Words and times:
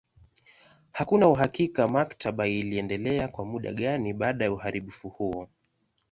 Hakuna 0.91 1.27
uhakika 1.27 1.87
maktaba 1.87 2.47
iliendelea 2.47 3.27
kwa 3.27 3.45
muda 3.45 3.73
gani 3.73 4.13
baada 4.13 4.45
ya 4.45 4.53
uharibifu 4.53 5.09
huo. 5.09 5.47